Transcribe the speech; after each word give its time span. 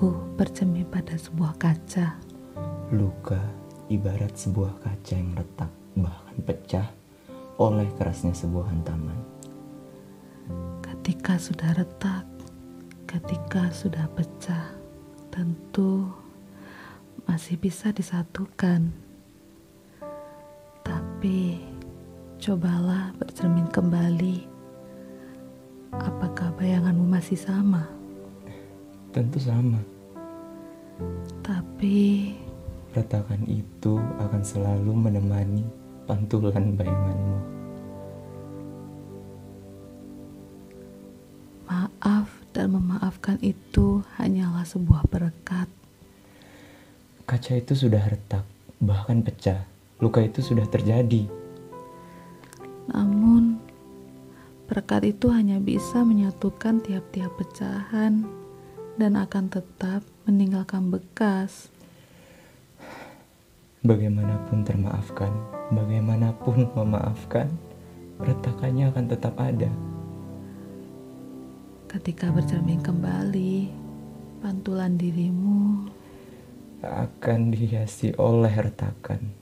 Aku 0.00 0.16
bercermin 0.32 0.88
pada 0.88 1.12
sebuah 1.12 1.60
kaca. 1.60 2.16
Luka 2.88 3.36
ibarat 3.92 4.32
sebuah 4.32 4.80
kaca 4.80 5.12
yang 5.12 5.36
retak, 5.36 5.68
bahkan 5.92 6.40
pecah 6.40 6.88
oleh 7.60 7.84
kerasnya 8.00 8.32
sebuah 8.32 8.72
hantaman. 8.72 9.20
Ketika 10.80 11.36
sudah 11.36 11.76
retak, 11.76 12.24
ketika 13.04 13.68
sudah 13.76 14.08
pecah, 14.16 14.72
tentu 15.28 16.08
masih 17.28 17.60
bisa 17.60 17.92
disatukan. 17.92 18.88
Tapi 20.80 21.60
cobalah 22.40 23.12
bercermin 23.20 23.68
kembali. 23.68 24.48
Apakah 25.92 26.56
bayanganmu 26.56 27.04
masih 27.04 27.36
sama? 27.36 28.00
Tentu 29.10 29.42
sama, 29.42 29.82
Tapi 31.44 32.34
retakan 32.96 33.46
itu 33.46 34.02
akan 34.18 34.42
selalu 34.42 34.92
menemani 34.92 35.64
pantulan 36.04 36.74
bayanganmu. 36.74 37.60
maaf 41.70 42.26
dan 42.50 42.74
memaafkan 42.74 43.38
itu 43.44 44.02
hanyalah 44.18 44.66
sebuah 44.66 45.06
berkat. 45.06 45.70
Kaca 47.28 47.52
itu 47.54 47.78
sudah 47.78 48.02
retak, 48.02 48.42
bahkan 48.82 49.22
pecah. 49.22 49.62
Luka 50.02 50.18
itu 50.18 50.42
sudah 50.42 50.66
terjadi. 50.66 51.30
Namun, 52.90 53.60
berkat 54.66 55.14
itu 55.14 55.30
hanya 55.30 55.62
bisa 55.62 56.02
menyatukan 56.02 56.82
tiap-tiap 56.82 57.30
pecahan 57.38 58.26
dan 58.98 59.12
akan 59.14 59.46
tetap 59.46 60.02
meninggalkan 60.30 60.94
bekas. 60.94 61.74
Bagaimanapun 63.82 64.62
termaafkan, 64.62 65.34
bagaimanapun 65.74 66.70
memaafkan, 66.78 67.50
retakannya 68.22 68.94
akan 68.94 69.06
tetap 69.10 69.34
ada. 69.42 69.66
Ketika 71.90 72.30
bercermin 72.30 72.78
kembali, 72.78 73.66
pantulan 74.38 74.94
dirimu 74.94 75.90
akan 76.80 77.50
dihiasi 77.50 78.14
oleh 78.14 78.54
retakan. 78.54 79.34